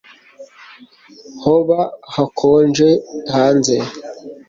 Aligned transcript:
Hoba 1.43 1.79
hakonje 2.15 2.87
hanze 3.35 3.75